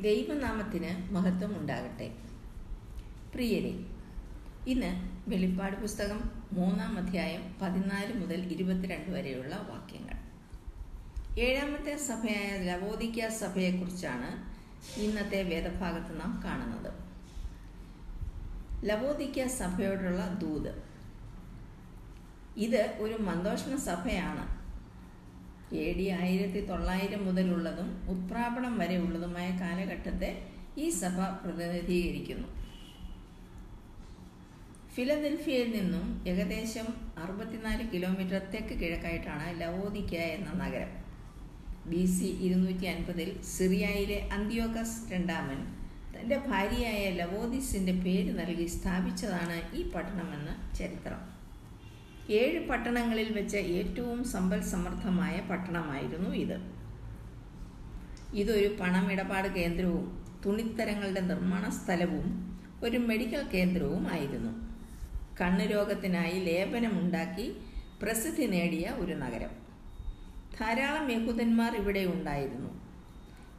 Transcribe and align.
ദൈവനാമത്തിന് 0.00 1.12
മഹത്വം 1.12 1.60
ഉണ്ടാകട്ടെ 1.60 2.16
പ്രിയരെ 3.34 3.86
ഇന്ന് 4.66 4.90
വെളിപ്പാട് 5.28 5.76
പുസ്തകം 5.76 6.30
മൂന്നാം 6.52 6.98
അധ്യായം 6.98 7.56
പതിനാല് 7.62 8.14
മുതൽ 8.14 8.40
ഇരുപത്തിരണ്ട് 8.52 9.10
വരെയുള്ള 9.10 9.56
വാക്യങ്ങൾ. 9.56 10.16
ഏഴാമത്തെ 11.38 11.96
സഭയായ 11.96 12.58
ലവോദിക്ക 12.58 13.28
സഭയെക്കുറിച്ചാണ് 13.28 14.54
ഇന്നത്തെ 15.00 15.42
വേദഭാഗത്ത് 15.42 16.20
നാം 16.20 16.42
കാണുന്നത്. 16.44 16.92
ലവോദിക്ക 18.84 19.46
സഭയോടുള്ള 19.46 20.34
ദൂത്. 20.34 20.82
ഇത് 22.56 22.96
ഒരു 22.98 23.22
മന്ദോഷണ 23.22 23.76
സഭയാണ്. 23.76 24.55
എ 25.74 25.86
ഡി 25.98 26.06
ആയിരത്തി 26.18 26.60
തൊള്ളായിരം 26.68 27.22
മുതലുള്ളതും 27.28 27.88
ഉത്പ്രാപണം 28.12 28.78
വരെ 28.78 28.96
ഉള്ളതുമായ 29.04 29.48
കാലഘട്ടത്തെ 29.62 30.30
ഈ 30.82 30.90
സഭ 30.90 31.18
പ്രതിനിധീകരിക്കുന്നു. 31.42 32.48
ഫിലദൽഫിയയിൽ 34.94 35.70
നിന്നും 35.76 36.22
ഏകദേശം 36.30 36.86
അറുപത്തിനാല് 37.22 37.84
കിലോമീറ്റർ 37.92 38.38
തെക്ക് 38.52 38.74
കിഴക്കായിട്ടാണ് 38.82 39.60
ലവോദിക്ക 39.60 40.14
എന്ന 40.36 40.50
നഗരം. 40.62 40.92
ബി 41.90 42.04
സി 42.14 42.28
ഇരുന്നൂറ്റി 42.46 42.86
അൻപതിൽ 42.86 43.28
സിറിയയിലെ 43.54 44.18
അന്ത്യോക്കസ് 44.36 44.96
രണ്ടാമൻ 45.12 45.60
തന്റെ 46.14 46.36
ഭാര്യയായ 46.48 47.02
ലവോദിസിന്റെ 47.20 47.92
പേര് 48.04 48.30
നൽകി 48.38 48.66
സ്ഥാപിച്ചതാണ് 48.76 49.58
ഈ 49.78 49.82
പട്ടണമെന്ന് 49.94 50.54
ചരിത്രം. 50.78 51.35
ഏഴ് 52.34 52.68
പട്ടണങ്ങളിൽ 52.68 53.32
വെച്ച് 53.32 53.56
ഏറ്റവും 53.56 54.24
സമ്പൽ 54.24 54.60
സമൃദ്ധമായ 54.60 55.40
പട്ടണമായിരുന്നു 55.40 56.30
ഇത്. 56.34 56.56
ഇതൊരു 58.34 58.76
പണമിടപാട് 58.80 59.48
കേന്ദ്രവും 59.48 60.22
തുണിത്തരങ്ങളുടെ 60.44 61.20
നിർമ്മാണ 61.20 61.68
സ്ഥലവും 61.68 62.26
ഒരു 62.84 62.98
മെഡിക്കൽ 62.98 63.42
കേന്ദ്രവും 63.52 64.08
ആയിരുന്നു. 64.08 64.52
കണ്ണുരോഗത്തിനായി 65.40 66.38
ലേപനമുണ്ടാക്കി 66.44 67.56
പ്രസിദ്ധി 68.02 68.46
നേടിയ 68.46 68.86
ഒരു 68.88 69.14
നഗരം. 69.14 69.50
ധാരാളം 70.60 71.10
യഹൂദന്മാർ 71.10 71.76
ഇവിടെ 71.76 72.04
ഉണ്ടായിരുന്നു. 72.06 72.70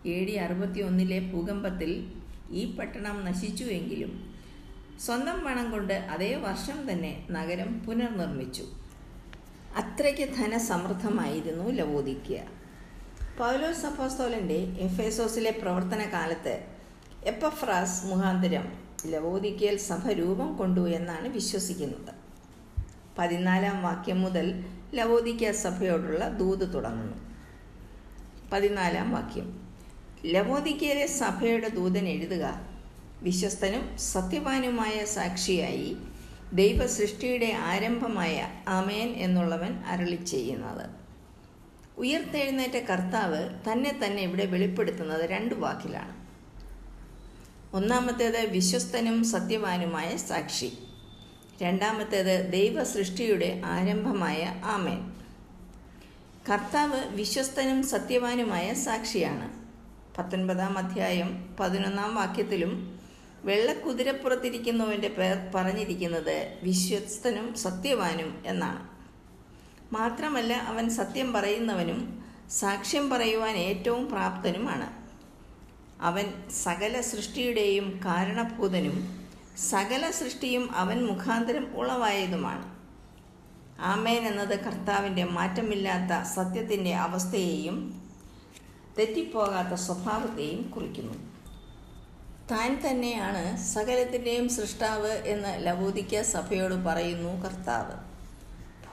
എ 0.05 0.25
ഡി 0.25 0.31
അറുപത്തി 0.31 0.81
ഒന്നിലെ 0.81 1.19
ഭൂകമ്പത്തിൽ 1.19 2.11
ഈ 2.51 2.75
പട്ടണം 2.75 3.25
നശിച്ചുവെങ്കിലും 3.25 4.36
സ്വന്തം 5.05 5.43
പണം 5.45 5.71
കൊണ്ട് 5.71 5.93
അതേ 5.93 6.35
വർഷം 6.35 6.91
തന്നെ 6.91 7.27
നഗരം 7.31 7.85
പുനർനിർമ്മിച്ചു. 7.85 8.63
അത്രയ്ക്ക് 9.75 10.35
ധനസമൃദ്ധമായിരുന്നു 10.37 11.69
ലവോദിക്ക. 11.69 12.37
പൗലോസ് 13.39 13.81
സഫോസ്തോലന്റെ 13.81 14.53
എഫേസോസിലെ 14.53 15.51
പ്രവർത്തന 15.51 16.09
കാലത്ത് 16.13 16.63
എപ്പഫ്രാസ് 17.25 18.05
മുഖാന്തരം 18.05 18.71
ലവോദിക്കയിൽ 19.07 19.77
സഭ 19.77 20.07
രൂപം 20.07 20.57
കൊണ്ടു 20.57 20.89
എന്നാണ് 20.89 21.27
വിശ്വസിക്കുന്നത്. 21.27 22.15
പതിനാലാം 23.17 23.83
വാക്യം 23.83 24.21
മുതൽ 24.21 24.65
ലവോദിക്ക 24.93 25.51
സഭയോടുള്ള 25.51 26.29
ദൂത് 26.29 26.73
തുടങ്ങുന്നു. 26.73 27.17
പതിനാലാം 28.53 29.11
വാക്യം. 29.11 29.67
ലവോദിക്കയിലെ 30.25 31.07
സഭയുടെ 31.07 31.67
ദൂതൻ 31.67 32.07
എഴുതുക 32.07 32.66
വിശ്വസ്തനും 33.21 33.97
സത്യവാനുമായ 33.97 35.05
സാക്ഷിയായി 35.05 35.97
ദൈവ 36.53 36.87
സൃഷ്ടിയുടെ 36.87 37.53
ആരംഭമായ 37.53 38.49
അമേൻ 38.67 39.09
എന്നുള്ളവൻ 39.09 39.73
അരളി 39.73 40.15
ചെയ്യുന്നത്. 40.15 40.89
ഉയർത്തെഴുന്നേറ്റ 41.97 42.71
കർത്താവ് 42.71 43.49
തന്നെ 43.71 43.99
തന്നെ 44.05 44.21
ഇവിടെ 44.21 44.45
വെളിപ്പെടുത്തുന്നത് 44.45 45.25
രണ്ട് 45.25 45.55
വാക്കിലാണ്. 45.55 46.27
ഒന്നാമത്തേത് 47.75 48.49
വിശ്വസ്തനും 48.49 49.23
സത്യവാനുമായ 49.23 50.17
സാക്ഷി. 50.17 50.77
രണ്ടാമത്തേത് 51.61 52.51
ദൈവസൃഷ്ടിയുടെ 52.51 53.61
ആരംഭമായ 53.65 54.61
ആമേൻ. 54.63 55.13
കർത്താവ് 56.51 57.03
വിശ്വസ്തനും 57.09 57.83
സത്യവാനുമായ 57.83 58.73
സാക്ഷിയാണ്. 58.73 59.67
പത്തൊൻപതാം 60.17 60.77
അധ്യായം 60.77 61.55
പതിനൊന്നാം 61.59 62.15
വാക്യത്തിലും 62.15 62.96
വെള്ളക്കുതിരപ്പുറത്തിരിക്കുന്നവന്റെ 63.47 65.07
പേർ 65.07 65.51
പറഞ്ഞിരിക്കുന്നത് 65.55 66.59
വിശ്വസ്തനും 66.63 67.53
സത്യവാനും 67.53 68.43
എന്നാണ്. 68.45 68.81
മാത്രമല്ല 69.93 70.53
അവൻ 70.53 70.89
സത്യം 70.89 71.33
പറയുന്നവനും 71.33 72.23
സാക്ഷ്യം 72.49 73.09
പറയുവാൻ 73.09 73.55
ഏറ്റവും 73.55 74.11
പ്രാപ്തനുമാണ്. 74.11 74.87
അവൻ 76.01 76.25
സകല 76.63 77.01
സൃഷ്ടിയുടെയും 77.01 78.01
കാരണഭൂതനും 78.05 79.27
സകല 79.69 80.11
സൃഷ്ടിയും 80.11 80.75
അവൻ 80.75 81.05
മുഖാന്തരം 81.05 81.75
ഉളവായതുമാണ്. 81.75 82.65
ആമേൻ 83.79 84.27
എന്നത് 84.27 84.59
കർത്താവിന്റെ 84.59 85.23
മാറ്റമില്ലാത്ത 85.23 86.27
സത്യത്തിന്റെ 86.27 86.95
അവസ്ഥയെയും 86.95 87.77
തെറ്റിപ്പോകാത്ത 88.99 89.73
സ്വഭാവത്തെയും 89.73 90.61
കുറിക്കുന്നു. 90.75 91.36
താൻ 92.51 92.81
തന്നെയാണ് 92.89 93.57
സകലത്തിന്റെയും 93.57 94.49
സൃഷ്ടാവ് 94.49 95.11
എന്ന് 95.11 95.65
ലവോദിക്ക 95.65 96.21
സഭയോട് 96.21 96.73
പറയുന്നു 96.73 97.45
കർത്താവ്. 97.45 98.17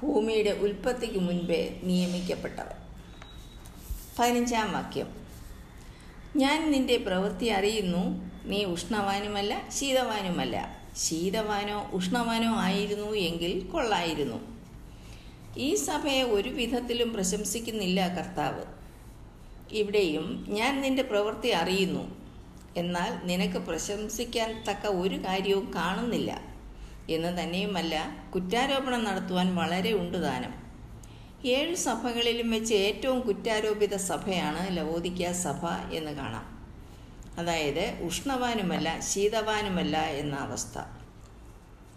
ഭൂമിയുടെ 0.02 0.50
ഉൽപ്പത്തിക്ക് 0.50 1.18
മുൻപേ 1.18 1.80
നിയമിക്കപ്പെട്ടവൻ. 1.82 2.76
പതിനഞ്ചാം 4.18 4.72
വാക്യം. 4.72 5.06
ഞാൻ 6.36 6.72
നിന്റെ 6.72 6.96
പ്രവൃത്തി 6.96 7.46
അറിയുന്നു. 7.46 8.30
നീ 8.44 8.64
ഉഷ്ണവാനുമല്ല 8.64 9.62
ശീതവാനുമല്ല. 9.78 10.76
ശീതവാനോ 10.96 11.90
ഉഷ്ണവാനോ 11.92 12.56
ആയിരുന്നു 12.56 13.12
എങ്കിൽ 13.12 13.68
കൊള്ളായിരുന്നു. 13.72 14.58
ഈ 15.56 15.74
സഭയെ 15.74 16.22
ഒരു 16.22 16.48
വിധത്തിലും 16.48 17.12
പ്രശംസിക്കുന്നില്ല 17.12 18.08
കർത്താവ്. 18.08 18.64
ഇവിടെയും 19.70 20.46
ഞാൻ 20.48 20.80
നിന്റെ 20.80 21.02
പ്രവൃത്തി 21.02 21.48
അറിയുന്നു. 21.48 22.23
എന്നാൽ 22.76 23.26
നിനക്ക് 23.26 23.58
പ്രശംസിക്കാൻ 23.58 24.64
തക്ക 24.70 24.86
ഒരു 24.86 25.16
കാര്യവും 25.16 25.74
കാണുന്നില്ല. 25.74 26.40
എന്ന് 27.10 27.42
തന്നെയുമല്ല 27.42 28.16
കുറ്റാരോപണം 28.34 29.04
നടത്തുവാൻ 29.04 29.54
വളരെ 29.54 29.92
ഉണ്ട് 29.92 30.18
ദാനം. 30.18 30.54
ഏഴ് 31.46 31.74
സഭകളിലും 31.74 32.50
വെച്ച് 32.50 32.74
ഏറ്റവും 32.74 33.20
കുറ്റാരോപിത 33.20 33.96
സഭയാണ് 33.96 34.76
ലവോദിക്ക 34.76 35.32
സഭ 35.32 35.66
എന്ന് 35.92 36.12
കാണാം. 36.12 36.54
അതായത് 37.38 37.98
ഉഷ്ണവാനുമല്ല 38.02 39.00
ശീതവാനുമല്ല 39.00 39.98
എന്ന 39.98 40.36
അവസ്ഥ. 40.36 40.78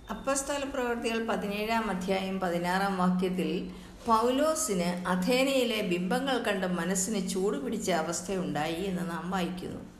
അപ്പസ്തല 0.10 0.64
പ്രവർത്തികൾ 0.64 1.28
പതിനേഴാം 1.28 1.92
അധ്യായം 1.92 2.40
പതിനാറാം 2.40 2.98
വാക്യത്തിൽ 2.98 3.72
പൗലോസിന് 4.06 5.08
അഥേനയിലെ 5.08 5.82
ബിംബങ്ങൾ 5.82 6.38
കണ്ട് 6.38 6.68
മനസ്സിന് 6.68 7.30
ചൂടുപിടിച്ച 7.30 7.92
അവസ്ഥയുണ്ടായി 7.92 8.84
എന്ന് 8.84 9.12
നാം 9.12 9.32
വായിക്കുന്നു. 9.32 9.97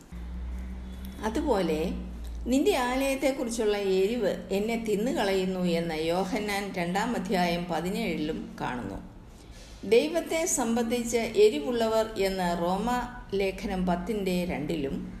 അതുപോലെ 1.24 1.90
നിന്റെ 2.46 2.76
ആലയത്തെക്കുറിച്ചുള്ള 2.76 3.78
എരിവ് 3.78 4.48
എന്നെ 4.50 4.84
തിന്നുകളയുന്നു 4.84 5.60
എന്ന് 5.60 5.94
യോഹന്നാൻ 5.94 6.72
രണ്ടാം 6.72 7.16
അധ്യായം 7.16 7.64
പതിനേഴിലും 7.64 8.56
കാണുന്നു. 8.60 9.18
ദൈവത്തെ 9.84 10.46
സംബന്ധിച്ച് 10.46 11.16
എരിവുള്ളവർ 11.16 12.06
എന്ന് 12.18 12.62
റോമ 12.62 12.90
ലേഖനം 13.34 13.86
പത്തിന്റെ 13.86 14.44
രണ്ടിലും 14.44 15.18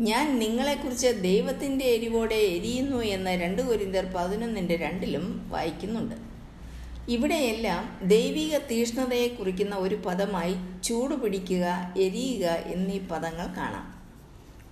ഞാൻ 0.00 0.38
നിങ്ങളെക്കുറിച്ച് 0.38 1.06
ദൈവത്തിന്റെ 1.06 1.84
എരിവോടെ 1.84 2.34
എരിയുന്നു 2.34 2.96
എന്ന് 2.96 3.30
രണ്ട് 3.30 3.62
കുരിന്തർ 3.62 4.06
പതിനൊന്നിന്റെ 4.16 4.76
രണ്ടിലും 4.76 5.48
വായിക്കുന്നുണ്ട്. 5.48 6.14
ഇവിടെയെല്ലാം 7.08 8.00
ദൈവിക 8.02 8.58
തീഷ്ണതയെ 8.58 9.28
കുറിക്കുന്ന 9.28 9.76
ഒരു 9.76 9.94
പദമായി 9.94 10.54
ചൂടുപിടിക്കുക 10.82 11.94
എരിയുക 11.98 12.46
എന്നീ 12.46 12.98
പദങ്ങൾ 12.98 13.46
കാണാം. 13.46 13.93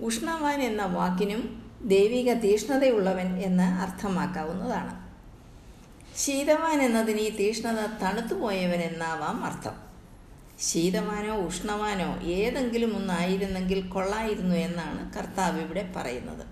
ഉഷ്ണവാൻ 0.03 0.63
എന്ന 0.63 0.85
വാക്കിനും 0.85 1.73
ദൈവിക 1.85 2.33
തീഷ്ണതയുള്ളവൻ 2.33 3.37
എന്ന് 3.37 3.63
അർത്ഥമാക്കാവുന്നതാണ്. 3.63 5.13
ശീതവാൻ 6.17 6.83
എന്നതിന് 6.83 7.21
ഈ 7.21 7.37
തീഷ്ണത 7.37 7.87
തണുത്തുപോയവൻ 8.03 8.81
എന്നാവാം 8.81 9.45
അർത്ഥം. 9.45 9.75
ശീതവാനോ 10.61 11.37
ഉഷ്ണവാനോ 11.37 12.21
ഏതെങ്കിലും 12.21 12.97
ഒന്നായിരുന്നെങ്കിൽ 12.97 13.89
കൊള്ളായിരുന്നു 13.89 14.57
എന്നാണ് 14.57 15.15
കർത്താവ് 15.15 15.61
ഇവിടെ 15.61 15.93
പറയുന്നത്. 15.97 16.47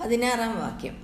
പതിനാറാം 0.00 0.60
വാക്യം. 0.60 0.96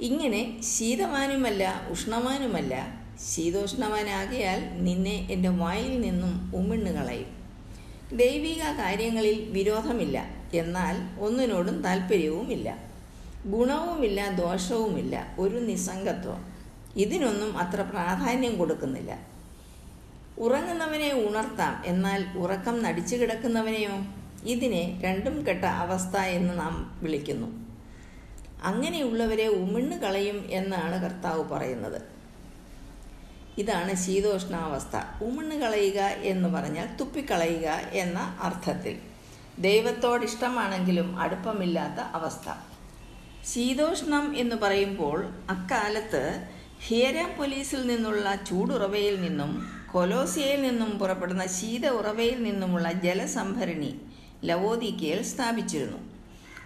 ഇങ്ങനെ 0.00 0.62
ശീതവാനുമല്ല 0.62 1.82
ഉഷ്ണവാനുമല്ല 1.90 2.88
ശീതോഷ്ണവാനാകിയാൽ 3.34 4.84
നിന്നെ 4.84 5.28
എന്റെ 5.30 5.48
വായിൽ 5.48 6.00
നിന്നും 6.00 6.52
ഉമിണ്ണു 6.56 6.90
കളയും 6.90 7.47
ദൈവിക 8.12 8.62
കാര്യങ്ങളിൽ 8.62 9.50
വിരോധമില്ല. 9.50 10.24
എന്നാൽ 10.54 11.20
ഒന്നിനോടും 11.20 11.82
താല്പര്യവുമില്ല 11.82 12.78
ഗുണവുമില്ല 13.46 14.30
ദോഷവുമില്ല. 14.30 15.36
ഒരു 15.38 15.56
നിസ്സംഗത്വം. 15.56 16.44
ഇതിനൊന്നും 16.96 17.58
അത്ര 17.58 17.80
പ്രാധാന്യം 17.80 18.58
കൊടുക്കുന്നില്ല. 18.58 19.18
ഉറങ്ങുന്നവനെ 20.38 21.12
ഉണർത്താം. 21.14 21.82
എന്നാൽ 21.86 22.24
ഉറക്കം 22.38 22.82
നടിച്ചു 22.82 23.16
കിടക്കുന്നവനെയോ? 23.16 23.90
ഇതിനെ 24.44 25.00
രണ്ടും 25.04 25.46
കെട്ട 25.46 25.64
അവസ്ഥ 25.64 26.16
എന്ന് 26.16 26.58
നാം 26.58 26.98
വിളിക്കുന്നു. 27.02 27.68
അങ്ങനെയുള്ളവരെ 28.62 29.46
ഉമിണ്ണു 29.46 29.96
കളയും 29.96 30.44
എന്നാണ് 30.50 31.02
കർത്താവ് 31.02 31.44
പറയുന്നത്. 31.44 32.17
ഇതാണ് 33.58 33.94
ശീതോഷ്ണാവസ്ഥ. 33.94 35.24
ഉമിണ് 35.24 35.60
കളയുക 35.60 36.00
എന്ന് 36.00 36.48
പറഞ്ഞാൽ 36.48 36.96
തുപ്പിക്കളയുക 36.96 37.68
എന്ന 37.92 38.38
അർത്ഥത്തിൽ. 38.42 38.98
ദൈവത്തോട് 39.58 40.24
ഇഷ്ടമാണെങ്കിലും 40.24 41.18
അടുപ്പമില്ലാത്ത 41.18 42.00
അവസ്ഥ. 42.00 42.52
ശീതോഷ്ണം 43.52 44.36
എന്ന് 44.36 44.56
പറയുമ്പോൾ 44.56 45.24
അക്കാലത്ത് 45.50 46.48
ഹിയരാപ്പൊലീസിൽ 46.86 47.86
നിന്നുള്ള 47.86 48.36
ചൂടുറവയിൽ 48.36 49.20
നിന്നും 49.20 49.70
കൊലോസിയയിൽ 49.92 50.62
നിന്നും 50.62 50.90
പുറപ്പെടുന്ന 50.98 51.46
ശീത 51.46 51.86
ഉറവയിൽ 51.88 52.42
നിന്നുമുള്ള 52.42 52.92
ജലസംഭരണി 52.92 54.00
ലവോദിക്കയിൽ 54.44 55.22
സ്ഥാപിച്ചിരുന്നു. 55.22 55.98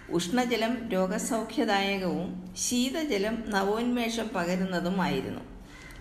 ഉഷ്ണജലം 0.09 0.89
രോഗസൗഖ്യദായകവും 0.89 2.53
ശീതജലം 2.57 3.43
നവോന്മേഷം 3.47 4.29
പകരുന്നതുമായിരുന്നു. 4.35 5.41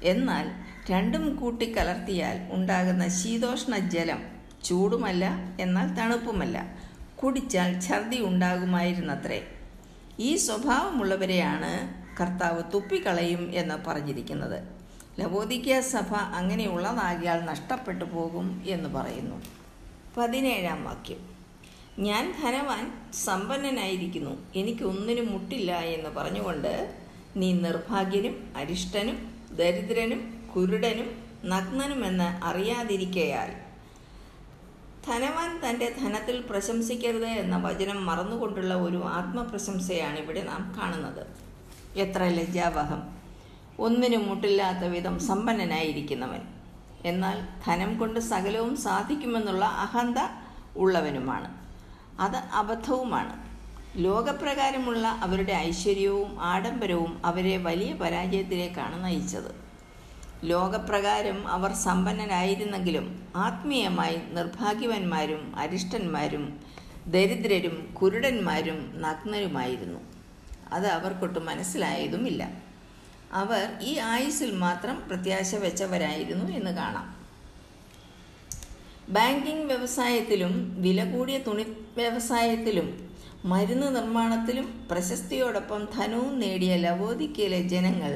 എന്നാൽ 0.02 0.71
രണ്ടും 0.90 1.36
കൂട്ടി 1.36 1.76
കലർത്തിയാൽ 1.76 2.48
ഉണ്ടാകുന്ന 2.50 3.08
ശീതോഷ്ണ 3.08 3.76
ജലം 3.76 4.22
ചൂടുമല്ല 4.64 5.30
എന്നാൽ 5.60 5.94
തണുപ്പുമല്ല. 5.94 6.78
കുടിച്ചാൽ 7.22 7.80
ഛർദി 7.80 8.20
ഉണ്ടാകുമായിരുന്നത്രേ. 8.20 9.48
ഈ 10.18 10.36
സ്വഭാവമുള്ളവരെയാണ് 10.36 11.94
കർത്താവ് 12.20 12.72
തുപ്പിക്കളയും 12.74 13.52
എന്ന് 13.54 13.74
പറഞ്ഞിരിക്കുന്നത്. 13.86 14.62
ലവോദിക്ക 15.20 15.80
സഭ 15.80 16.14
അങ്ങനെയുള്ളതാകിയാൽ 16.14 17.44
നഷ്ടപ്പെട്ടു 17.44 18.04
പോകും 18.04 18.62
എന്ന് 18.66 18.88
പറയുന്നു. 18.88 19.42
പതിനേഴാം 20.16 20.84
വാക്യം. 20.84 21.28
ഞാൻ 21.98 22.34
ധനവാൻ 22.42 23.12
സമ്പന്നനായിരിക്കുന്നു. 23.12 24.52
എനിക്കൊന്നിനും 24.56 25.32
മുട്ടില്ല 25.32 25.72
എന്ന് 25.72 26.10
പറഞ്ഞുകൊണ്ട് 26.10 26.94
നീ 27.36 27.52
നിർഭാഗ്യനും 27.52 28.52
അരിഷ്ടനും 28.56 29.34
ദരിദ്രനും 29.56 30.41
കുരുടനും 30.56 31.24
നഗ്നനുമെന്ന് 31.44 32.44
അറിയാതിരിക്കയാൽ. 32.44 33.54
ധനവാൻ 35.06 35.60
തന്റെ 35.68 35.94
ധനത്തിൽ 36.00 36.40
പ്രശംസിക്കരുത് 36.40 37.26
എന്ന 37.26 37.56
വചനം 37.56 38.06
മറന്നുകൊണ്ടുള്ള 38.06 38.74
ഒരു 38.74 39.02
ആത്മപ്രശംസയാണ് 39.04 40.18
ഇവിടെ 40.18 40.42
നാം 40.42 40.78
കാണുന്നത്. 40.82 41.26
എത്ര 41.98 42.24
ലജ്ജാവഹം. 42.24 43.02
ഒന്നിനും 43.78 44.28
മുട്ടില്ലാത്ത 44.28 44.78
വിധം 44.78 45.18
സമ്പന്നനായിരിക്കുന്നവൻ. 45.18 46.40
എന്നാൽ 47.04 47.48
ധനം 47.66 47.98
കൊണ്ട് 47.98 48.20
സകലവും 48.20 48.76
സാധിക്കുമെന്നുള്ള 48.76 49.64
അഹന്ത 49.64 50.16
ഉള്ളവനുമാണ്. 50.76 51.54
അത് 52.20 52.36
അബദ്ധവുമാണ്. 52.36 53.52
ലോകപ്രകാരമുള്ള 54.04 55.08
അവരുടെ 55.08 55.52
ഐശ്വര്യവും 55.52 56.40
ആഡംബരവും 56.40 57.22
അവരെ 57.24 57.56
വലിയ 57.56 57.92
പരാജയത്തിലേക്കാണ് 57.92 59.04
നയിച്ചത്. 59.04 59.61
ലോകപ്രകാരം 60.44 61.48
അവർ 61.48 61.72
സമ്പന്നനായിരുന്നെങ്കിലും 61.72 63.06
ആത്മീയമായി 63.36 64.16
നിർഭാഗ്യവന്മാരും 64.32 65.56
അരിഷ്ടന്മാരും 65.56 66.60
ദരിദ്രരും 67.06 67.94
കുരുടന്മാരും 68.02 69.00
നഗ്നരുമായിരുന്നു. 69.00 70.00
അത് 70.72 70.86
അവർക്കൊട്ടും 70.86 71.46
മനസ്സിലായതുമില്ല. 71.46 72.42
അവർ 73.32 73.78
ഈ 73.80 73.98
ആയുസ്സിൽ 73.98 74.50
മാത്രം 74.56 75.08
പ്രത്യാശ 75.08 75.54
വെച്ചവരായിരുന്നു 75.54 76.52
എന്ന് 76.52 76.70
കാണാം. 76.70 77.06
ബാങ്കിംഗ് 79.08 79.66
വ്യവസായത്തിലും 79.66 80.82
വില 80.82 81.04
കൂടിയ 81.04 81.38
തുണി 81.38 81.62
വ്യവസായത്തിലും 81.96 82.88
മരുന്ന് 83.44 83.96
നിർമ്മാണത്തിലും 83.96 84.88
പ്രശസ്തിയോടൊപ്പം 84.90 85.88
ധനവും 85.96 86.38
നേടിയ 86.40 86.76
ലവോദിക്കയിലെ 86.76 87.60
ജനങ്ങൾ 87.68 88.12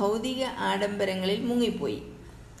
ഭൗതിക 0.00 0.44
ആഡംബരങ്ങളിൽ 0.44 1.44
മുങ്ങിപ്പോയി. 1.44 2.02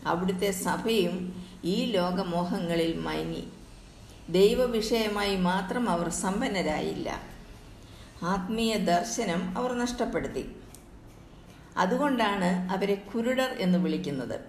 അവിടുത്തെ 0.06 0.50
സഭയും 0.50 1.44
ഈ 1.64 1.84
ലോകമോഹങ്ങളിൽ 1.84 2.96
മയങ്ങി. 2.96 3.44
ദൈവവിഷയമായി 4.28 5.36
മാത്രം 5.36 5.90
അവർ 5.90 6.08
സമ്പന്നരായില്ല. 6.08 7.20
ആത്മീയ 8.22 8.74
ദർശനം 8.76 9.58
അവർ 9.58 9.72
നഷ്ടപ്പെടുത്തി. 9.72 10.56
അതുകൊണ്ടാണ് 11.76 12.72
അവരെ 12.72 12.94
കുരുടർ 12.94 13.56
എന്ന് 13.58 13.78
വിളിക്കുന്നത്. 13.78 14.40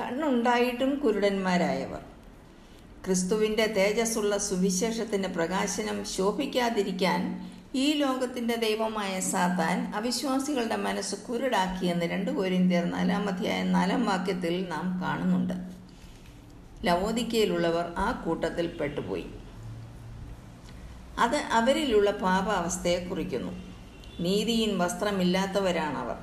കണ്ണുണ്ടായിട്ടും 0.00 0.98
കുരുടന്മാരായവർ. 0.98 2.00
ക്രിസ്തുവിന്റെ 3.04 3.66
തേജസ്സുള്ള 3.66 4.38
സുവിശേഷത്തിന്റെ 4.38 5.28
പ്രകാശനം 5.28 6.04
ശോഭിക്കാതിരിക്കാൻ 6.04 7.49
ഈ 7.74 7.92
ലോകത്തിന്റെ 7.92 8.56
ദൈവമായ 8.56 9.20
സാത്താൻ 9.20 9.92
അവിശ്വാസികളുടെ 9.96 10.76
മനസ്സ് 10.76 11.16
കുരുടാക്കിയെന്ന് 11.16 12.04
രണ്ട് 12.04 12.30
കോരിന്ത്യർ 12.30 12.84
നാലാം 12.84 13.28
അധ്യായം 13.28 13.72
നാലാം 13.72 14.04
വാക്യത്തിൽ 14.04 14.66
നാം 14.68 15.00
കാണുന്നുണ്ട്. 15.02 15.54
ലവോദിക്കയിലുള്ളവർ 16.86 17.92
ആ 17.96 18.22
കൂട്ടത്തിൽ 18.26 18.66
പെട്ടുപോയി. 18.66 19.26
അത് 21.18 21.36
അവരിലുള്ള 21.36 22.10
പാപാവസ്ഥയെ 22.10 23.04
കുറിക്കുന്നു. 23.04 23.52
നീതിയിൻ 24.20 24.78
വസ്ത്രമില്ലാത്തവരാണവർ. 24.78 26.16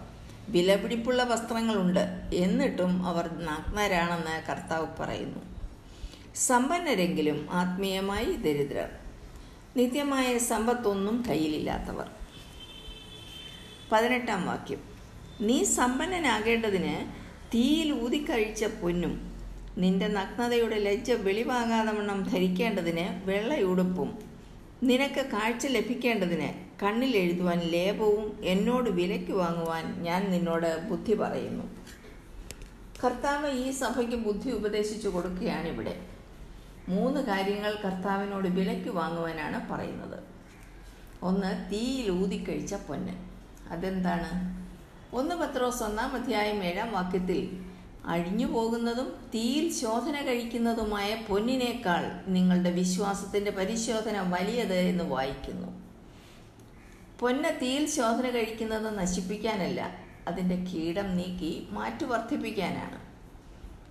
വിലപിടിപ്പുള്ള 0.50 1.23
വസ്ത്രങ്ങളുണ്ട്. 1.23 2.29
എന്നിട്ടും 2.33 3.07
അവർ 3.07 3.29
നഗ്നരാണെന്ന് 3.33 4.51
കർത്താവ് 4.51 4.88
പറയുന്നു. 5.00 5.39
സമ്പന്നരെങ്കിലും 6.35 7.47
ആത്മീയമായി 7.51 8.31
ദരിദ്രർ. 8.31 9.06
നിത്യമായ 9.77 10.38
സമ്പത്തൊന്നും 10.38 11.24
കയ്യിലില്ലാത്തവർ. 11.29 12.07
പതിനെട്ടാം 13.91 14.47
വാക്യം. 14.47 14.79
നീ 15.41 15.63
സമ്പന്നനാകേണ്ടതിന് 15.63 16.95
തീയിൽ 17.53 18.01
ഊതിക്കഴിച്ച 18.01 18.65
പൊന്നും 18.65 19.13
നിന്റെ 19.77 20.07
നഗ്നതയുടെ 20.07 20.75
ലജ്ജ 20.75 21.12
വെളിവാകാതെ 21.12 21.91
വണ്ണം 21.91 22.24
ധരിക്കേണ്ടതിന് 22.24 23.29
വെള്ളയുടുപ്പും 23.29 24.19
നിനക്ക് 24.83 25.21
കാഴ്ച 25.21 25.68
ലഭിക്കേണ്ടതിന് 25.68 26.50
കണ്ണിൽ 26.83 27.18
എഴുതുവാൻ 27.18 27.59
ലേപവും 27.59 28.39
എന്നോട് 28.44 28.89
വിലയ്ക്ക് 28.89 29.31
വാങ്ങുവാൻ 29.31 30.03
ഞാൻ 30.03 30.31
നിന്നോട് 30.31 30.89
ബുദ്ധി 30.89 31.13
പറയുന്നു. 31.13 31.63
കർത്താവ് 33.06 33.51
ഈ 33.51 33.71
സഭയ്ക്ക് 33.71 34.15
ബുദ്ധി 34.15 34.50
ഉപദേശിച്ചു 34.50 35.07
കൊടുക്കുകയാണിവിടെ 35.07 36.16
മൂന്ന് 36.88 37.22
കാര്യങ്ങൾ 37.22 37.75
കർത്താവിനോട് 37.86 38.48
വിലയ്ക്ക് 38.48 38.89
വാങ്ങുവാനാണ് 38.89 39.69
പറയുന്നത്. 39.69 40.24
ഒന്ന് 41.24 41.72
തീയിൽ 41.72 42.12
ഊതിക്കഴിച്ച 42.12 42.75
പൊന്ന്. 42.75 43.12
അതെന്താണ്? 43.70 44.29
ഒന്ന് 45.15 45.36
പത്രോസ് 45.36 45.84
ഒന്നാം 45.84 46.15
അധ്യായം 46.15 46.63
ഏഴാം 46.63 46.91
വാക്യത്തിൽ 46.91 47.67
അഴിഞ്ഞു 48.06 48.46
പോകുന്നതും 48.46 49.06
തീയിൽ 49.36 49.72
ശോധന 49.72 50.22
കഴിക്കുന്നതുമായ 50.22 51.25
പൊന്നിനേക്കാൾ 51.29 52.29
നിങ്ങളുടെ 52.29 52.72
വിശ്വാസത്തിന്റെ 52.72 53.51
പരിശോധന 53.51 54.20
വലിയത് 54.20 54.74
എന്ന് 54.74 55.03
വായിക്കുന്നു. 55.03 55.67
പൊന്ന് 57.20 57.60
തീയിൽ 57.62 57.89
ശോധന 57.89 58.29
കഴിക്കുന്നത് 58.29 58.98
നശിപ്പിക്കാനല്ല 59.00 59.98
അതിന്റെ 60.27 60.56
കീടം 60.56 61.17
നീക്കി 61.17 61.67
മാറ്റു 61.72 62.06
വർദ്ധിപ്പിക്കാനാണ് 62.06 63.06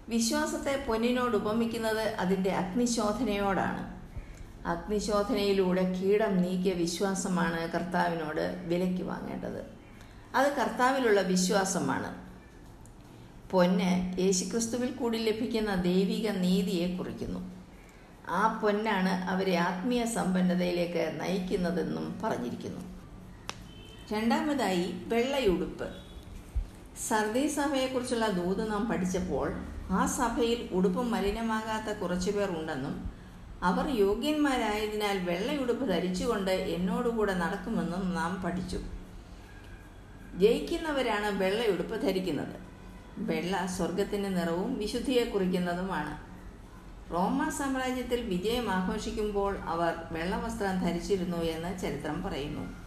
വിശ്വാസത്തെ 0.08 0.84
പൊന്നിനോട് 0.88 1.36
ഉപമിക്കുന്നത് 1.36 2.00
അതിന്റെ 2.00 2.50
അഗ്നിശോധനയോടാണ്. 2.50 3.96
അഗ്നിശോധനയിലൂടെ 4.66 5.92
കീടം 5.92 6.36
നീക്കിയ 6.36 6.72
വിശ്വാസമാണ് 6.72 7.72
കർത്താവിനോട് 7.72 8.64
വിലയ്ക്ക് 8.66 9.02
വാങ്ങേണ്ടത്. 9.02 9.66
അത് 10.34 10.56
കർത്താവിലുള്ള 10.56 11.20
വിശ്വാസമാണ്. 11.20 12.26
പൊന്ന് 13.50 14.20
യേശുക്രിസ്തുവിൽ 14.20 14.90
കൂടി 14.90 15.18
ലഭിക്കുന്ന 15.18 15.74
ദൈവിക 15.74 16.30
നീതിയെ 16.30 16.96
കുറിക്കുന്നു. 16.96 17.56
ആ 18.28 18.60
പൊന്നാണ് 18.62 19.30
അവരെ 19.30 19.56
ആത്മീയ 19.56 20.04
സമ്പന്നതയിലേക്ക് 20.04 21.20
നയിക്കുന്നതെന്നും 21.20 22.20
പറഞ്ഞിരിക്കുന്നു. 22.22 22.80
രണ്ടാമതായി 24.12 24.92
വെള്ളയുടുപ്പ്. 25.06 26.05
സർദി 27.00 27.46
സഭയെക്കുറിച്ചുള്ള 27.46 28.26
ദൂത് 28.26 28.70
നാം 28.70 28.88
പഠിച്ചപ്പോൾ 28.88 29.48
ആ 29.90 30.06
സഭയിൽ 30.06 30.68
ഉടുപ്പ് 30.72 31.02
മലിനമാകാത്ത 31.02 31.98
കുറച്ചുപേർ 31.98 32.50
ഉണ്ടെന്നും 32.50 33.10
അവർ 33.62 33.88
യോഗ്യന്മാരായതിനാൽ 33.88 35.24
വെള്ളയുടുപ്പ് 35.24 35.88
ധരിച്ചുകൊണ്ട് 35.88 36.50
എന്നോടുകൂടെ 36.50 37.34
നടക്കുമെന്നും 37.34 38.14
നാം 38.14 38.42
പഠിച്ചു. 38.42 38.78
ജയിക്കുന്നവരാണ് 40.34 41.38
വെള്ളയുടുപ്പ് 41.38 42.02
ധരിക്കുന്നത്. 42.02 42.56
വെള്ള 43.18 43.66
സ്വർഗത്തിന്റെ 43.66 44.28
നിറവും 44.28 44.78
വിശുദ്ധിയെ 44.78 45.24
കുറിക്കുന്നതുമാണ്. 45.24 46.26
റോമ 47.12 47.48
സാമ്രാജ്യത്തിൽ 47.48 48.20
വിജയം 48.20 48.70
ആഘോഷിക്കുമ്പോൾ 48.70 49.58
അവർ 49.58 49.94
വെള്ളവസ്ത്രം 50.12 50.80
ധരിച്ചിരുന്നു 50.80 51.36
എന്ന് 51.36 51.78
ചരിത്രം 51.78 52.22
പറയുന്നു. 52.22 52.86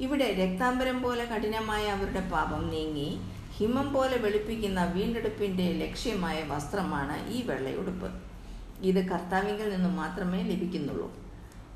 ഇവിടെ 0.00 0.32
രക്താംബരം 0.32 1.02
പോലെ 1.02 1.24
കഠിനമായ 1.24 1.86
അവരുടെ 1.86 2.30
പാപം 2.30 2.68
നീങ്ങി 2.70 3.20
ഹിമം 3.56 3.92
പോലെ 3.92 4.16
വെളുപ്പിക്കുന്ന 4.16 4.84
വീണ്ടെടുപ്പിന്റെ 4.84 5.72
ലക്ഷ്യമായ 5.72 6.42
വസ്ത്രമാണ് 6.42 7.28
ഈ 7.28 7.42
വെള്ളയുടുപ്പ്. 7.46 8.10
ഇത് 8.82 9.06
കർത്താവിങ്കിൽ 9.08 9.70
നിന്നും 9.70 9.96
മാത്രമേ 9.96 10.42
ലഭിക്കുന്നുള്ളൂ. 10.42 11.12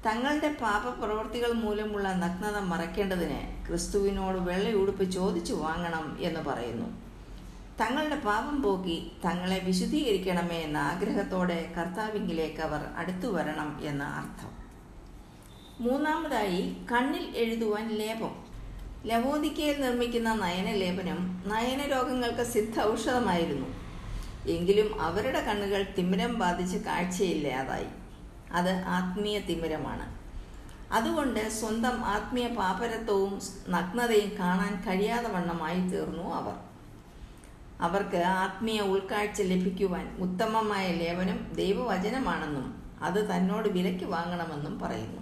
തങ്ങളുടെ 0.07 0.57
പാപപ്രവൃത്തികൾ 0.61 1.53
മൂലമുള്ള 1.53 2.13
നഗ്നത 2.13 2.59
മറയ്ക്കേണ്ടതിന് 2.59 3.67
ക്രിസ്തുവിനോട് 3.67 4.39
വെള്ളയുടുപ്പ് 4.39 5.11
ചോദിച്ചു 5.11 5.55
വാങ്ങണം 5.55 6.19
എന്ന് 6.21 6.41
പറയുന്നു. 6.41 6.89
തങ്ങളുടെ 7.81 8.17
പാപം 8.17 8.63
പോക്കി 8.63 9.13
തങ്ങളെ 9.25 9.59
വിശുദ്ധീകരിക്കണമേ 9.59 10.59
എന്ന 10.59 10.77
ആഗ്രഹത്തോടെ 10.77 11.73
കർത്താവിങ്കിലേക്ക് 11.79 12.61
അവർ 12.61 12.81
അടുത്തു 12.97 13.27
വരണം 13.27 13.81
എന്ന 13.83 14.05
അർത്ഥം. 14.05 14.51
മൂന്നാമതായി 15.81 16.77
കണ്ണിൽ 16.93 17.37
എഴുതുവാൻ 17.37 17.89
ലേപം. 17.89 18.48
ലവോദിക്കയിൽ 19.07 19.81
നിർമ്മിക്കുന്ന 19.81 20.35
നയനലേപനം 20.35 21.43
നയനരോഗങ്ങൾക്ക് 21.47 22.43
സിദ്ധ 22.43 22.81
ഔഷധമായിരുന്നു 22.81 23.67
എങ്കിലും 24.49 25.01
അവരുടെ 25.01 25.41
കണ്ണുകൾ 25.41 25.83
തിമിരം 25.99 26.39
ബാധിച്ച് 26.39 26.77
കാഴ്ചയില്ലാതായി. 26.77 27.87
അത് 28.53 28.71
ആത്മീയ 28.71 29.39
തിമിരമാണ്. 29.39 30.19
അതുകൊണ്ട് 30.93 31.49
സ്വന്തം 31.49 32.05
ആത്മീയ 32.05 32.49
പാപരത്വവും 32.49 33.41
നഗ്നതയും 33.69 34.39
കാണാൻ 34.39 34.83
കഴിയാതെ 34.87 35.29
വണ്ണമായി 35.29 35.89
തീർന്നു 35.89 36.35
അവർ. 36.35 36.55
അവർക്ക് 37.81 38.17
ആത്മീയ 38.17 38.81
ഉൾക്കാഴ്ച 38.81 39.43
ലഭിക്കുവാൻ 39.43 40.17
ഉത്തമമായ 40.19 40.93
ലേപനം 40.93 41.53
ദൈവവചനമാണെന്നും 41.55 42.83
അത് 43.03 43.31
തന്നോട് 43.31 43.69
വിലയ്ക്ക് 43.69 44.05
വാങ്ങണമെന്നും 44.05 44.79
പറയുന്നു. 44.79 45.18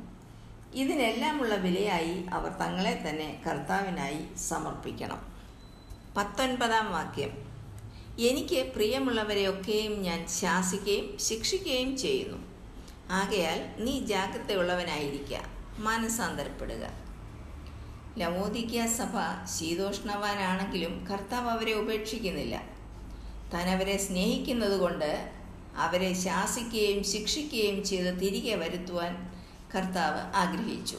ഇതിനെല്ലാമുള്ള 0.76 1.54
വിലയായി 1.54 2.22
അവർ 2.32 2.52
തങ്ങളെ 2.52 3.04
തന്നെ 3.08 3.42
കർത്താവിനായി 3.46 4.36
സമർപ്പിക്കണം. 4.38 5.32
പത്തൊൻപതാം 6.16 6.92
വാക്യം. 6.92 7.30
എനിക്ക് 8.18 8.72
പ്രിയമുള്ളവരെയൊക്കെയും 8.74 10.02
ഞാൻ 10.02 10.28
ശാസിക്കുകയും 10.28 11.18
ശിക്ഷിക്കുകയും 11.18 11.96
ചെയ്യുന്നു. 11.96 12.38
ആകയാൽ 13.10 13.74
നീ 13.78 14.06
ജാഗ്രതയുള്ളവനായിരിക്കുക 14.06 15.38
മാനസാന്തരപ്പെടുക. 15.78 16.90
ലവോദിക്ക 18.18 18.86
സഭ 18.86 19.44
ശീതോഷ്ണവാനാണെങ്കിലും 19.58 21.06
കർത്താവ് 21.12 21.50
അവരെ 21.50 21.72
ഉപേക്ഷിക്കുന്നില്ല. 21.72 22.62
താൻ 23.54 23.68
സ്നേഹിക്കുന്നതുകൊണ്ട് 23.68 23.96
സ്നേഹിക്കുന്നത് 23.96 25.30
അവരെ 25.76 26.12
ശാസിക്കുകയും 26.12 27.04
ശിക്ഷിക്കുകയും 27.04 27.84
ചെയ്ത് 27.84 28.20
തിരികെ 28.20 28.54
വരുത്തുവാൻ 28.54 29.35
കർത്താവ് 29.76 30.20
ആഗ്രഹിച്ചു. 30.20 30.98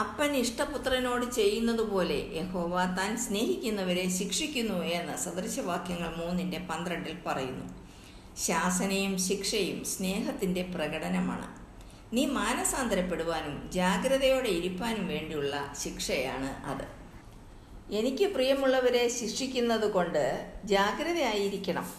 അപ്പൻ 0.00 0.36
ഇഷ്ടപുത്രനോട് 0.36 1.30
ചെയ്യുന്നത് 1.30 1.80
പോലെ 1.80 2.30
യഹോവ 2.32 2.84
താൻ 2.84 3.16
സ്നേഹിക്കുന്നവരെ 3.16 4.08
ശിക്ഷിക്കുന്നു 4.08 4.84
എന്ന് 4.84 5.16
സദൃശവാക്യങ്ങൾ 5.16 6.16
മൂന്നിന്റെ 6.16 6.58
പന്ത്രണ്ടിൽ 6.58 7.16
പറയുന്നു. 7.26 7.84
ശാസനയും 8.38 9.18
ശിക്ഷയും 9.18 9.84
സ്നേഹത്തിന്റെ 9.84 10.62
പ്രകടനമാണ്. 10.62 11.64
നീ 12.12 12.26
മാനസാന്തരപ്പെടുവാനും 12.26 13.70
ജാഗ്രതയോടെ 13.72 14.48
ഇരിപ്പാനും 14.48 15.06
വേണ്ടിയുള്ള 15.06 15.74
ശിക്ഷയാണ് 15.82 16.66
അത്. 16.66 17.04
എനിക്ക് 17.94 18.34
പ്രിയമുള്ളവരെ 18.34 19.08
ശിക്ഷിക്കുന്നത് 19.08 19.92
കൊണ്ട് 19.92 20.52
ജാഗ്രതയായിരിക്കണം. 20.64 21.90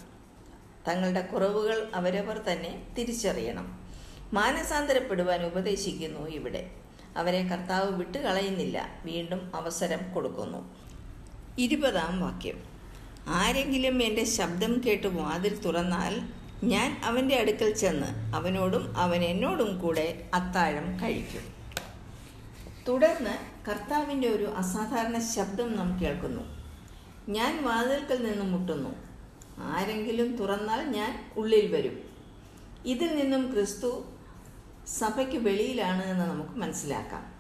തങ്ങളുടെ 0.88 1.22
കുറവുകൾ 1.22 1.92
അവരവർ 1.94 2.38
തന്നെ 2.38 2.84
തിരിച്ചറിയണം. 2.98 3.85
മാനസാന്തരപ്പെടുവാൻ 4.34 5.46
ഉപദേശിക്കുന്നു 5.46 6.28
ഇവിടെ. 6.28 6.72
അവരെ 7.18 7.48
കർത്താവ് 7.48 7.92
വിട്ടുകളയുന്നില്ല. 7.92 8.90
വീണ്ടും 9.06 9.52
അവസരം 9.56 10.14
കൊടുക്കുന്നു. 10.14 10.76
ഇരുപതാം 11.58 12.22
വാക്യം. 12.22 12.64
ആരെങ്കിലും 13.28 14.04
എന്റെ 14.04 14.24
ശബ്ദം 14.24 14.82
കേട്ട് 14.88 15.08
വാതിൽ 15.08 15.62
തുറന്നാൽ 15.62 16.22
ഞാൻ 16.64 17.02
അവന്റെ 17.04 17.36
അടുക്കൽ 17.36 17.74
ചെന്ന് 17.74 18.36
അവനോടും 18.36 18.98
അവൻ 18.98 19.22
എന്നോടും 19.24 19.80
കൂടെ 19.80 20.30
അത്താഴം 20.34 21.04
കഴിക്കും. 21.04 21.56
തുടർന്ന് 22.88 23.66
കർത്താവിന്റെ 23.70 24.28
ഒരു 24.28 24.44
അസാധാരണ 24.44 25.20
ശബ്ദം 25.20 25.76
നാം 25.76 26.02
കേൾക്കുന്നു. 26.02 26.42
ഞാൻ 27.30 27.64
വാതിൽക്കൽ 27.64 28.26
നിന്നും 28.26 28.52
മുട്ടുന്നു. 28.52 28.90
ആരെങ്കിലും 29.58 30.38
തുറന്നാൽ 30.38 30.84
ഞാൻ 30.84 31.32
ഉള്ളിൽ 31.38 31.72
വരും. 31.72 32.00
ഇതിൽ 32.86 33.16
നിന്നും 33.16 33.54
ക്രിസ്തു 33.54 34.06
സഭയ്ക്ക് 34.88 35.38
വെളിയിലാണ് 35.38 36.06
എന്ന് 36.06 36.26
നമുക്ക് 36.26 36.50
മനസ്സിലാക്കാം. 36.50 37.36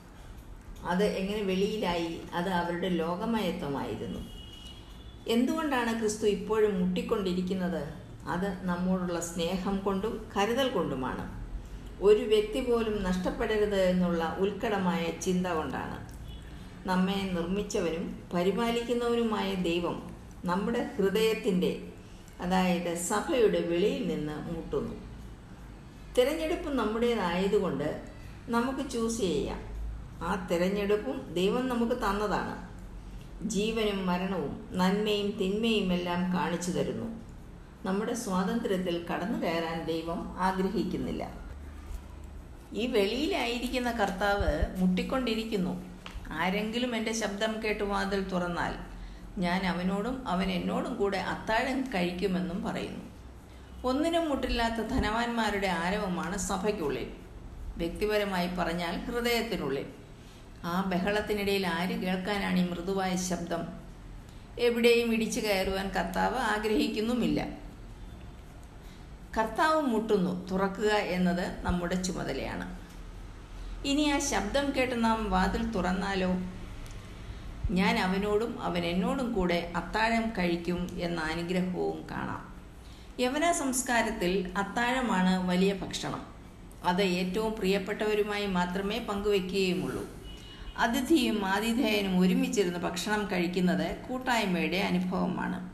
അത് 0.87 1.03
എങ്ങനെ 1.03 1.41
വെളിയിലായി? 1.41 2.21
അത് 2.33 2.49
അവരുടെ 2.49 2.89
ലോകമയത്വമായിരുന്നു. 2.89 4.19
എന്തുകൊണ്ടാണ് 5.27 5.99
ക്രിസ്തു 5.99 6.25
ഇപ്പോഴും 6.25 6.85
മുട്ടിക്കൊണ്ടിരിക്കുന്നത്? 6.85 7.93
അത് 8.27 8.65
നമ്മോടുള്ള 8.65 9.19
സ്നേഹം 9.19 9.77
കൊണ്ടും 9.77 10.29
കരുതൽ 10.37 10.69
കൊണ്ടുമാണ്. 10.69 11.45
ഒരു 12.01 12.19
വ്യക്തി 12.19 12.71
പോലും 12.71 13.03
നഷ്ടപ്പെടരുത് 13.03 13.75
എന്നുള്ള 13.75 14.35
ഉത്കടമായ 14.39 15.13
ചിന്ത 15.21 15.47
കൊണ്ടാണ്. 15.47 16.15
നമ്മെ 16.87 17.31
നിർമ്മിച്ചവനും 17.33 18.23
പരിപാലിക്കുന്നവനുമായ 18.33 19.55
ദൈവം 19.55 20.15
നമ്മുടെ 20.45 20.91
ഹൃദയത്തിന്റെ 20.97 21.87
അതായത് 22.41 22.95
സഭയുടെ 22.95 23.59
വെളിയിൽ 23.59 24.07
നിന്ന് 24.07 24.51
മുട്ടുന്നു. 24.51 25.04
തിരഞ്ഞെടുപ്പ് 26.17 26.69
നമ്മുടേതായതുകൊണ്ട് 26.69 28.01
നമുക്ക് 28.47 28.89
ചൂസ് 28.89 29.21
ചെയ്യാം. 29.21 29.59
ആ 30.23 30.47
തിരഞ്ഞെടുപ്പും 30.51 31.33
ദൈവം 31.33 31.69
നമുക്ക് 31.69 31.93
തന്നതാണ്. 31.93 32.75
ജീവനും 33.49 34.05
മരണവും 34.05 34.69
നന്മയും 34.71 35.31
തിന്മയും 35.31 35.93
എല്ലാം 35.93 36.33
കാണിച്ചു 36.33 36.71
തരുന്നു. 36.71 37.25
നമ്മുടെ 37.85 38.13
സ്വാതന്ത്ര്യത്തിൽ 38.13 39.05
കടന്നു 39.13 39.39
കയറാൻ 39.39 39.85
ദൈവം 39.85 40.35
ആഗ്രഹിക്കുന്നില്ല. 40.37 41.33
ഈ 42.73 42.87
വെളിയിലായിരിക്കുന്ന 42.87 43.91
കർത്താവ് 43.91 44.75
മുട്ടിക്കൊണ്ടിരിക്കുന്നു. 44.77 45.95
ആരെങ്കിലും 46.31 46.95
എന്റെ 46.95 47.13
ശബ്ദം 47.13 47.63
കേട്ട് 47.63 47.83
വാതിൽ 47.83 48.23
തുറന്നാൽ 48.23 48.75
ഞാൻ 49.39 49.65
അവനോടും 49.65 50.27
അവൻ 50.27 50.51
എന്നോടും 50.51 50.95
കൂടെ 50.95 51.17
അത്താഴം 51.17 51.81
കഴിക്കുമെന്നും 51.81 52.63
പറയുന്നു. 52.63 53.14
ഒന്നിനും 53.85 54.29
മുട്ടില്ലാത്ത 54.29 54.73
ധനവാന്മാരുടെ 54.73 55.67
ആരവമാണ് 55.67 56.37
സഭയ്ക്കുള്ളിൽ. 56.37 57.11
വ്യക്തിപരമായി 57.77 58.47
പറഞ്ഞാൽ 58.47 58.99
ഹൃദയത്തിനുള്ളിൽ. 58.99 59.85
ആ 60.63 60.83
ബഹളത്തിനിടയിൽ 60.87 61.67
ആര് 61.67 62.01
കേൾക്കാനാണ് 62.01 62.59
ഈ 62.59 62.69
മൃദുവായ 62.69 63.15
ശബ്ദം? 63.15 63.67
എവിടെയും 64.59 65.13
ഇടിച്ചു 65.13 65.39
കയറുവാൻ 65.39 65.89
കർത്താവ് 65.89 66.37
ആഗ്രഹിക്കുന്നുമില്ല. 66.37 67.47
കർത്താവ് 69.37 69.81
മുട്ടുന്നു 69.81 70.47
തുറക്കുക 70.49 70.89
എന്നത് 70.89 71.63
നമ്മുടെ 71.63 72.03
ചുമതലയാണ്. 72.03 72.79
ഇനി 73.85 74.01
ആ 74.01 74.19
ശബ്ദം 74.19 74.75
കേട്ട് 74.75 75.03
നാം 75.03 75.31
വാതിൽ 75.31 75.71
തുറന്നാലോ? 75.71 76.29
ഞാൻ 77.71 77.99
അവനോടും 77.99 78.61
അവൻ 78.61 78.85
എന്നോടും 78.85 79.33
കൂടെ 79.33 79.73
അത്താഴം 79.75 80.29
കഴിക്കും 80.37 80.89
എന്ന 81.01 81.21
അനുഗ്രഹവും 81.21 82.07
കാണാം. 82.11 82.54
യവന 83.19 83.51
സംസ്കാരത്തിൽ 83.51 84.53
അത്താഴമാണ് 84.57 85.49
വലിയ 85.49 85.73
ഭക്ഷണം. 85.73 86.21
അത് 86.83 87.01
ഏറ്റവും 87.01 87.55
പ്രിയപ്പെട്ടവരുമായി 87.55 88.45
മാത്രമേ 88.45 88.99
പങ്കുവെക്കുകയുമുള്ളൂ. 88.99 90.07
അതിഥിയും 90.77 91.45
ആതിഥേയനും 91.45 92.19
ഒരുമിച്ചിരുന്ന് 92.19 92.79
ഭക്ഷണം 92.79 93.29
കഴിക്കുന്നത് 93.31 93.95
കൂട്ടായ്മയുടെ 93.95 94.77
അനുഭവമാണ്. 94.77 95.71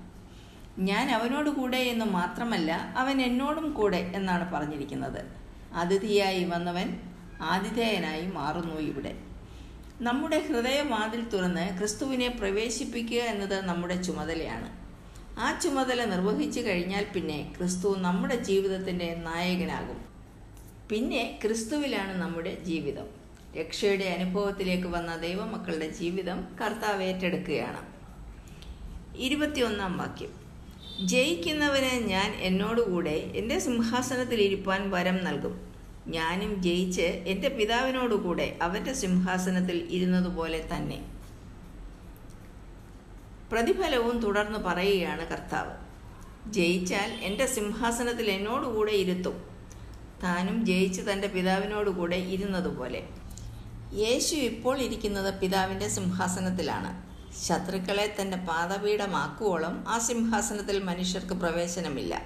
ഞാൻ 0.79 1.11
അവനോട് 1.11 1.49
കൂടെ 1.49 1.77
എന്ന് 1.77 2.05
മാത്രമല്ല 2.05 2.71
അവൻ 2.97 3.21
എന്നോടും 3.21 3.73
കൂടെ 3.73 4.11
എന്നാണ് 4.15 4.51
പറഞ്ഞിരിക്കുന്നത്. 4.51 5.25
അതിഥിയായി 5.73 6.43
വന്നവൻ 6.43 6.99
ആതിഥേയനായി 7.41 8.25
മാറുന്നു 8.25 8.75
ഇവിടെ. 8.75 9.15
നമ്മുടെ 10.01 10.39
ഹൃദയവാതിൽ 10.39 11.29
തുറന്ന് 11.29 11.77
ക്രിസ്തുവിനെ 11.77 12.27
പ്രവേശിപ്പിക്കുക 12.27 13.17
എന്നത് 13.17 13.65
നമ്മുടെ 13.65 14.01
ചുമതലയാണ്. 14.01 14.80
ആ 15.41 15.59
ചുമതല 15.59 16.05
നിർവഹിച്ചു 16.05 16.59
കഴിഞ്ഞാൽ 16.59 17.05
പിന്നെ 17.15 17.53
ക്രിസ്തു 17.57 17.95
നമ്മുടെ 17.97 18.35
ജീവിതത്തിന്റെ 18.35 19.15
നായകനാകും. 19.15 20.05
പിന്നെ 20.89 21.39
ക്രിസ്തുവിലാണ് 21.43 22.21
നമ്മുടെ 22.21 22.63
ജീവിതം. 22.63 23.05
രക്ഷയുടെ 23.59 24.05
അനുഭവത്തിലേക്ക് 24.05 24.87
വന്ന 24.87 25.17
ദൈവമക്കളുടെ 25.17 25.89
ജീവിതം 25.89 26.47
കർത്താവ് 26.61 27.03
ഏറ്റെടുക്കുകയാണ്. 27.03 27.81
ഇരുപത്തിയൊന്നാം 29.17 29.97
വാക്യം. 29.97 30.29
ജയിക്കുന്നവന് 31.07 32.03
ഞാൻ 32.03 32.33
എന്നോടുകൂടെ 32.39 33.31
എന്റെ 33.35 33.59
സിംഹാസനത്തിൽ 33.59 34.41
ഇരിപ്പാൻ 34.41 34.91
വരം 34.91 35.23
നൽകും. 35.23 35.73
ഞാനും 36.07 36.63
ജയിച്ച് 36.63 37.01
എന്റെ 37.01 37.49
പിതാവിനോടുകൂടെ 37.49 38.57
അവന്റെ 38.61 38.93
സിംഹാസനത്തിൽ 38.93 39.87
ഇരുന്നതുപോലെ 39.89 40.69
തന്നെ. 40.75 41.10
പ്രതിഫലവും 43.51 44.19
തുടർന്ന് 44.19 44.59
പറയുകയാണ് 44.59 45.27
കർത്താവ്. 45.27 45.71
ജയിച്ചാൽ 46.51 47.11
എന്റെ 47.11 47.45
സിംഹാസനത്തിൽ 47.45 48.31
എന്നോടുകൂടെ 48.31 48.91
ഇരുത്തും. 48.91 49.43
താനും 50.23 50.65
ജയിച്ച് 50.65 51.01
തന്റെ 51.01 51.27
പിതാവിനോടുകൂടെ 51.27 52.15
ഇരുന്നതുപോലെ. 52.15 53.07
യേശു 53.93 54.35
ഇപ്പോൾ 54.35 54.79
ഇരിക്കുന്നത് 54.79 55.39
പിതാവിന്റെ 55.39 55.87
സിംഹാസനത്തിലാണ്. 55.87 57.11
ശത്രുക്കളെ 57.45 58.15
തന്റെ 58.21 58.37
പാതപീഠമാക്കുവോളം 58.37 59.85
ആ 59.87 59.99
സിംഹാസനത്തിൽ 59.99 60.83
മനുഷ്യർക്ക് 60.83 61.33
പ്രവേശനമില്ല. 61.33 62.21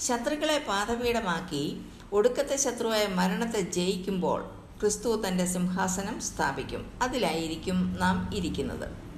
ശത്രുക്കളെ 0.00 0.64
പാതപീഠമാക്കി 0.68 1.80
ഒടുക്കത്തെ 2.12 2.56
ശത്രുവായ 2.56 3.06
മരണത്തെ 3.06 3.60
ജയിക്കുമ്പോൾ 3.60 4.42
ക്രിസ്തു 4.80 5.22
തന്റെ 5.28 5.46
സിംഹാസനം 5.46 6.20
സ്ഥാപിക്കും. 6.20 6.92
അതിലായിരിക്കും 7.02 7.96
നാം 8.00 8.30
ഇരിക്കുന്നത്. 8.34 9.11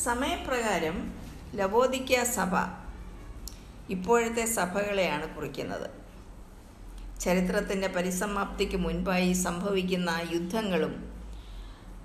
സമയപ്രകാരം 0.00 0.96
ലവോദിക്ക 1.54 2.22
സഭ 2.36 2.52
ഇപ്പോഴത്തെ 3.90 4.44
സഭകളെയാണ് 4.58 5.26
കുറിക്കുന്നത്. 5.34 5.88
ചരിത്രത്തിന്റെ 7.20 7.88
പരിസമാപ്തിക്ക് 7.88 8.76
മുൻപായി 8.76 9.32
സംഭവിക്കുന്ന 9.32 10.10
യുദ്ധങ്ങളും 10.32 10.94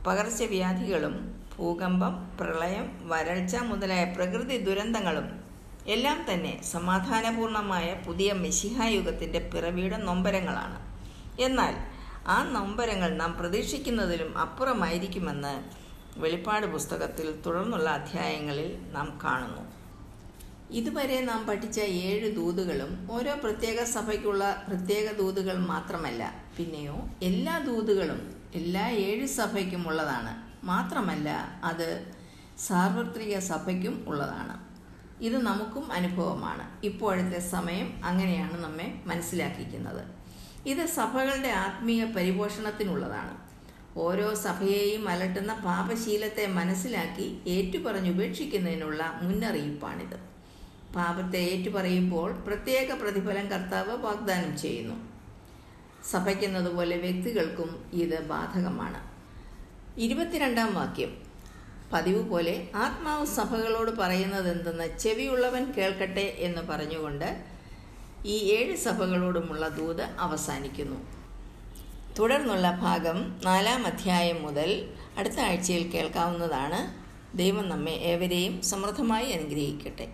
പകർച്ചവ്യാധികളും 0.08 1.16
ഭൂകമ്പം 1.54 2.16
പ്രളയം 2.40 2.88
വരൾച്ച 3.12 3.56
മുതലായ 3.56 4.04
പ്രകൃതി 4.16 4.58
ദുരന്തങ്ങളും 4.58 5.28
എല്ലാം 5.96 6.26
തന്നെ 6.30 6.54
സമാധാനപൂർണമായ 6.74 7.88
പുതിയ 8.06 8.34
മിശിഹായുഗത്തിന്റെ 8.34 9.40
പിറവിയുടെ 9.40 9.98
നൊമ്പരങ്ങളാണ്. 9.98 10.80
എന്നാൽ 11.40 11.76
ആ 12.28 12.38
നൊമ്പരങ്ങൾ 12.52 13.10
നാം 13.16 13.34
പ്രതീക്ഷിക്കുന്നതിലും 13.40 14.38
അപ്പുറമായിരിക്കുമെന്ന് 14.38 15.56
വെളിപ്പാട് 16.18 16.66
പുസ്തകത്തിൽ 16.66 17.42
തുടർന്നുള്ള 17.46 17.90
അധ്യായങ്ങളിൽ 17.90 18.92
നാം 18.92 19.20
കാണുന്നു. 19.24 19.62
ഇതുവരെ 20.72 21.22
നാം 21.22 21.48
പഠിച്ച 21.48 21.80
ഏഴ് 21.80 22.36
ദൂതുകളും 22.36 23.08
ഓരോ 23.12 23.36
പ്രത്യേക 23.44 23.84
സഭയ്ക്കുള്ള 23.84 24.66
പ്രത്യേക 24.68 25.12
ദൂതുകൾ 25.12 25.58
മാത്രമല്ല 25.58 26.34
പിന്നെയോ 26.58 27.10
എല്ലാ 27.22 27.58
ദൂതുകളും 27.58 28.36
എല്ലാ 28.56 28.90
ഏഴ് 28.90 29.28
സഭയ്ക്കും 29.28 29.88
ഉള്ളതാണ്. 29.88 30.66
മാത്രമല്ല 30.66 31.30
അത് 31.64 32.12
സാർവത്രിക 32.58 33.40
സഭയ്ക്കും 33.40 34.06
ഉള്ളതാണ്. 34.08 34.68
ഇത് 35.24 35.38
നമുക്കും 35.38 35.92
അനുഭവമാണ്. 35.92 36.86
ഇപ്പോഴത്തെ 36.86 37.40
സമയം 37.40 38.06
അങ്ങനെയാണ് 38.06 38.64
നമ്മെ 38.64 39.02
മനസ്സിലാക്കിക്കുന്നത്. 39.06 40.06
ഇത് 40.66 40.86
സഭകളുടെ 40.86 41.48
ആത്മീയ 41.48 42.06
പരിപോഷണത്തിനുള്ളതാണ്. 42.06 43.47
ഓരോ 43.98 44.34
സഭയെയും 44.34 45.10
അലട്ടുന്ന 45.10 45.54
പാപശീലത്തെ 45.54 46.48
മനസ്സിലാക്കി 46.48 47.38
ഏറ്റുപറഞ്ഞുപേക്ഷിക്കുന്നതിനുള്ള 47.48 49.20
മുന്നറിയിപ്പാണിത്. 49.22 50.18
പാപത്തെ 50.96 51.38
ഏറ്റുപറയുമ്പോൾ 51.38 52.32
പ്രത്യേക 52.32 52.94
പ്രതിഫലം 52.94 53.48
കർത്താവ് 53.48 53.98
വാഗ്ദാനം 53.98 54.58
ചെയ്യുന്നു. 54.58 54.96
സഭയ്ക്കുന്നതുപോലെ 56.12 56.98
വ്യക്തികൾക്കും 56.98 57.90
ഇത് 57.94 58.28
ബാധകമാണ്. 58.28 59.00
ഇരുപത്തിരണ്ടാം 60.00 60.76
വാക്യം. 60.76 61.18
പതിവ് 61.94 62.30
പോലെ 62.30 62.70
ആത്മാവ് 62.76 63.26
സഭകളോട് 63.26 63.92
പറയുന്നത് 63.92 64.50
എന്തെന്ന് 64.50 65.00
ചെവിയുള്ളവൻ 65.00 65.72
കേൾക്കട്ടെ 65.72 66.28
എന്ന് 66.38 66.62
പറഞ്ഞുകൊണ്ട് 66.62 67.44
ഈ 68.26 68.38
ഏഴ് 68.52 68.78
സഭകളോടുമുള്ള 68.78 69.68
ദൂത് 69.68 70.02
അവസാനിക്കുന്നു. 70.02 71.17
തുടർന്നുള്ള 72.20 72.72
ഭാഗം 72.72 73.18
നാലാം 73.44 73.86
അധ്യായം 73.86 74.44
മുതൽ 74.44 74.90
അടുത്ത 75.18 75.40
ആഴ്ചയിൽ 75.40 75.92
കേൾക്കാവുന്നതാണ്. 75.92 76.80
ദൈവം 77.38 77.70
നമ്മെ 77.70 77.92
ഏവരെയും 77.92 78.62
സമൃദ്ധമായി 78.62 79.32
അനുഗ്രഹിക്കട്ടെ. 79.32 80.08